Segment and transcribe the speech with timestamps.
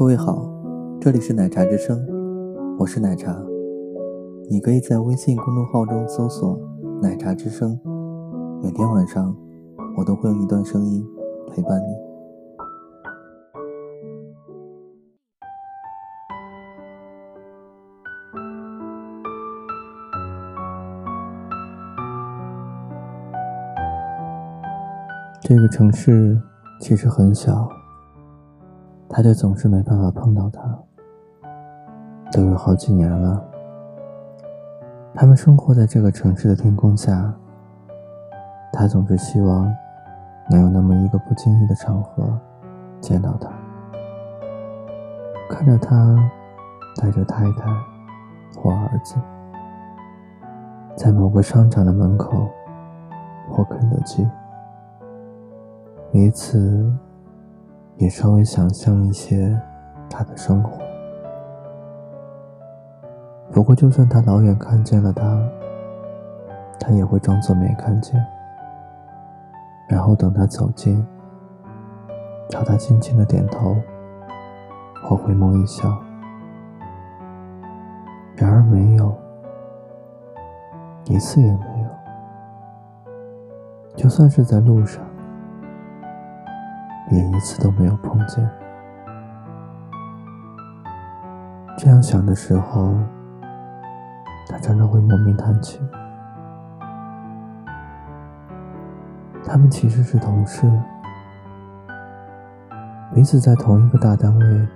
[0.00, 0.50] 各位好，
[0.98, 2.02] 这里是奶茶之声，
[2.78, 3.36] 我是奶茶。
[4.48, 6.58] 你可以在微信公众号中搜索
[7.02, 7.78] “奶茶之声”，
[8.64, 9.36] 每天晚上
[9.98, 11.06] 我都会用一段声音
[11.50, 11.84] 陪伴你。
[25.42, 26.40] 这个城市
[26.80, 27.68] 其实很小，
[29.10, 30.62] 他却总是没办法碰到他。
[32.32, 33.44] 都有好几年了，
[35.14, 37.34] 他们生活在这个城市的天空下。
[38.72, 39.68] 他总是希望
[40.48, 42.38] 能有那么一个不经意的场合
[43.00, 43.50] 见到他，
[45.50, 46.16] 看着他
[46.94, 47.68] 带着太太
[48.56, 49.16] 或儿子，
[50.96, 52.48] 在某个商场的门口
[53.50, 54.24] 或肯德基。
[56.12, 56.88] 彼此，
[58.00, 59.54] 也稍微想象一些
[60.08, 60.78] 他的生活。
[63.52, 65.38] 不过，就算他老远看见了他，
[66.80, 68.18] 他也会装作没看见，
[69.86, 71.06] 然后等他走近，
[72.48, 73.76] 朝他轻轻的点头，
[75.04, 75.94] 或回眸一笑。
[78.34, 79.14] 然而，没有，
[81.04, 83.12] 一次也没有。
[83.94, 85.04] 就算是在路上。
[87.40, 88.46] 一次都没有碰见。
[91.78, 92.92] 这样想的时候，
[94.50, 95.80] 他常常会莫名叹气。
[99.42, 100.70] 他们其实是同事，
[103.14, 104.68] 彼此在同一个大单位，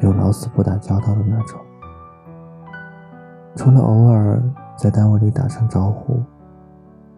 [0.00, 1.60] 有老死不打交道的那种。
[3.54, 4.42] 除了偶尔
[4.78, 6.22] 在单位里打声招呼，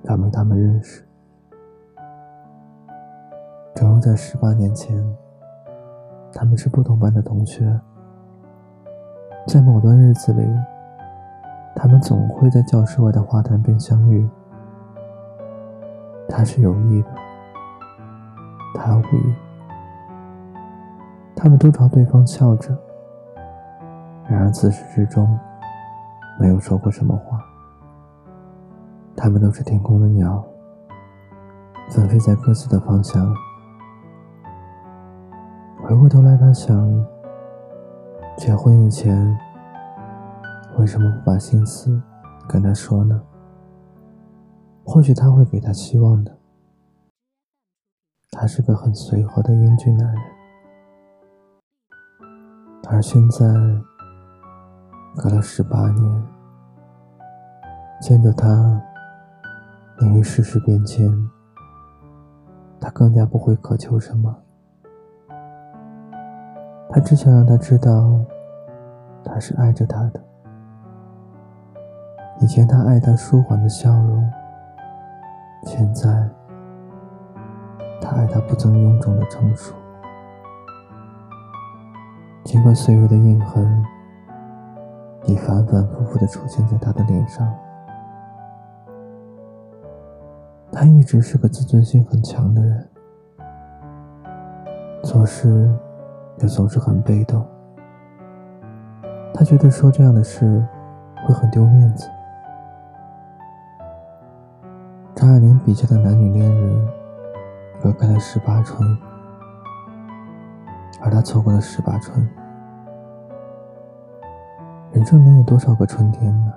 [0.02, 1.05] 表明他们认识。
[3.76, 4.96] 正如在十八年前，
[6.32, 7.78] 他们是不同班的同学，
[9.46, 10.42] 在某段日子里，
[11.74, 14.26] 他们总会在教室外的花坛边相遇。
[16.26, 17.08] 他是有意的，
[18.74, 19.34] 他无意。
[21.36, 22.74] 他们都朝对方笑着，
[24.26, 25.38] 然而自始至终
[26.40, 27.38] 没有说过什么话。
[29.14, 30.42] 他们都是天空的鸟，
[31.90, 33.34] 纷飞在各自的方向。
[36.06, 37.04] 回过头来，他想，
[38.36, 39.36] 结婚以前
[40.78, 42.00] 为什么不把心思
[42.48, 43.20] 跟他说呢？
[44.84, 46.38] 或许他会给他希望的。
[48.30, 50.22] 他是个很随和的英俊男人，
[52.88, 53.44] 而现在
[55.16, 56.24] 隔了十八年，
[58.00, 58.80] 见着他，
[60.02, 61.10] 因为世事变迁，
[62.80, 64.45] 他更加不会渴求什么。
[66.96, 68.18] 他只想让他知道，
[69.22, 70.20] 他是爱着他的。
[72.40, 74.26] 以前他爱他舒缓的笑容，
[75.64, 76.26] 现在
[78.00, 79.74] 他爱他不曾臃肿的成熟。
[82.44, 83.84] 尽管岁月的印痕
[85.24, 87.46] 已反反复复的出现在他的脸上，
[90.72, 92.88] 他一直是个自尊心很强的人，
[95.04, 95.70] 做事。
[96.38, 97.46] 也总是很被动，
[99.32, 100.66] 他觉得说这样的事
[101.26, 102.08] 会很丢面子。
[105.14, 106.88] 张爱玲笔下的男女恋人
[107.82, 108.86] 隔开了十八春，
[111.00, 112.28] 而他错过了十八春。
[114.92, 116.52] 人生能有多少个春天呢？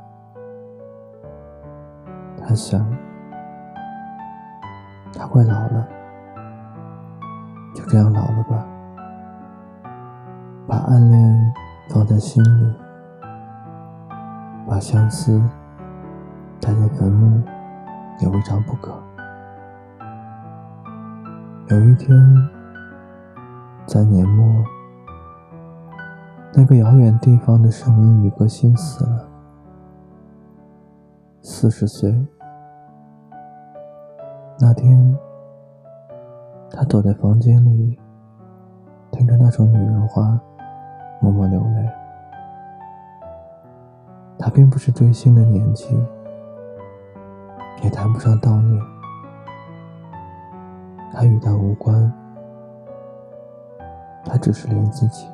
[2.46, 2.86] 他想，
[5.18, 5.88] 他快老了，
[7.74, 8.66] 就这样老了吧。
[10.70, 11.54] 把暗恋
[11.90, 12.76] 放在心里，
[14.68, 15.42] 把相思
[16.62, 17.42] 带进坟墓，
[18.20, 18.92] 也未尝不可。
[21.70, 22.16] 有一天，
[23.88, 24.64] 在年末，
[26.54, 29.28] 那个遥远地方的声音一个心死了，
[31.42, 32.16] 四十岁。
[34.60, 35.18] 那天，
[36.70, 37.98] 他躲在房间里，
[39.10, 40.40] 听着那首女人花。
[41.20, 41.90] 默默流泪。
[44.38, 46.00] 他并不是追星的年纪，
[47.84, 48.82] 也谈不上悼念。
[51.12, 52.12] 他与他无关，
[54.24, 55.28] 他只是连自己。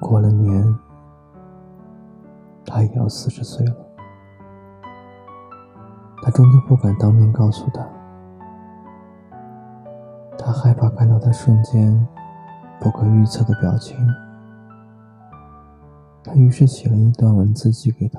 [0.00, 0.64] 过了年，
[2.64, 3.76] 他也要四十岁了。
[6.22, 7.86] 他终究不敢当面告诉他，
[10.38, 12.08] 他害怕看到他瞬间。
[12.80, 13.96] 不可预测的表情。
[16.22, 18.18] 他于是写了一段文字寄给他，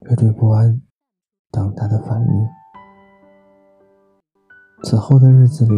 [0.00, 0.80] 惴惴不安，
[1.50, 2.48] 等他的反应。
[4.84, 5.74] 此后的日子里，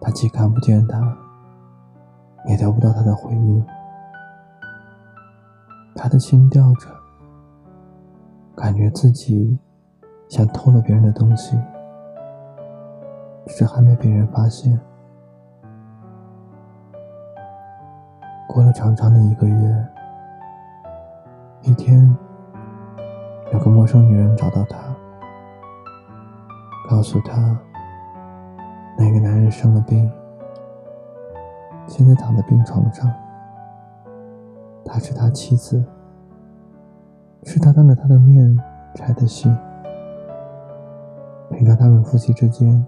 [0.00, 1.16] 他既看不见他，
[2.46, 3.64] 也得不到他的回应。
[5.94, 6.88] 他的心吊着，
[8.56, 9.58] 感觉自己
[10.28, 11.56] 像偷了别人的东西，
[13.46, 14.78] 只是还没被人发现。
[18.48, 19.86] 过了长长的一个月，
[21.62, 22.16] 一天，
[23.52, 24.78] 有个陌生女人找到他，
[26.88, 27.58] 告诉他，
[28.96, 30.08] 那个男人生了病，
[31.86, 33.12] 现在躺在病床上。
[34.84, 35.84] 他是他妻子，
[37.42, 38.56] 是他当着他的面
[38.94, 39.52] 拆的戏。
[41.50, 42.86] 平常他们夫妻之间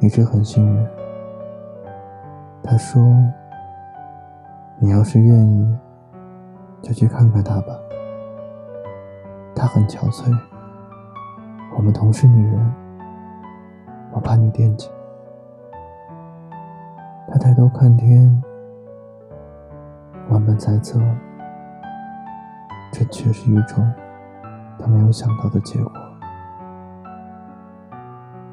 [0.00, 0.90] 一直很信任。
[2.62, 3.02] 他说。
[4.78, 5.78] 你要是愿意，
[6.82, 7.68] 就去看看他吧。
[9.54, 10.30] 他很憔悴。
[11.74, 12.74] 我们同是女人，
[14.12, 14.90] 我怕你惦记。
[17.26, 18.42] 他抬头看天，
[20.28, 21.00] 万般猜测，
[22.92, 23.82] 这却是一种
[24.78, 25.92] 他没有想到的结果。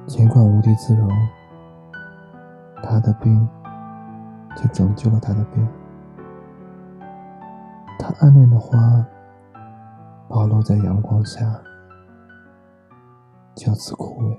[0.06, 1.10] 尽管无地自容，
[2.84, 3.48] 他的病
[4.56, 5.68] 却拯救了他的病。
[7.98, 8.78] 他暗恋的花，
[10.28, 11.40] 暴露在阳光下，
[13.56, 14.38] 就此枯萎。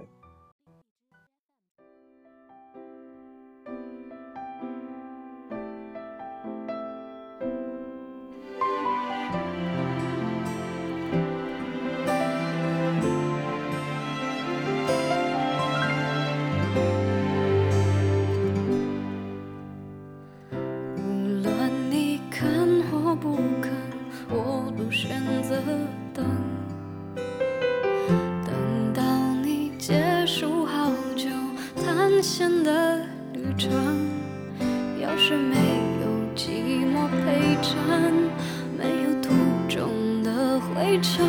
[23.15, 23.71] 不肯
[24.29, 25.61] 我都选择
[26.13, 26.25] 等。
[28.45, 29.03] 等到
[29.43, 31.29] 你结束好久
[31.85, 32.99] 探险的
[33.33, 33.71] 旅程
[35.01, 35.57] 要是没
[36.01, 38.13] 有寂寞陪衬
[38.77, 39.31] 没有途
[39.69, 41.24] 中的灰尘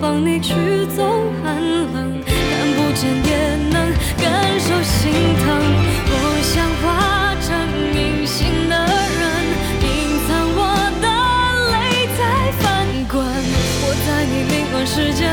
[0.00, 0.54] 帮你驱
[0.96, 1.04] 走
[1.42, 1.54] 寒
[1.92, 2.34] 冷，看
[2.74, 5.44] 不见也能感受心疼。
[6.08, 7.48] 我想化成
[7.94, 8.74] 隐形的
[9.20, 9.22] 人，
[9.82, 9.86] 隐
[10.26, 10.58] 藏我
[11.02, 11.06] 的
[11.72, 11.74] 泪
[12.16, 12.20] 在
[12.60, 12.64] 翻
[13.08, 13.14] 滚。
[13.82, 15.29] 我在你灵魂世界。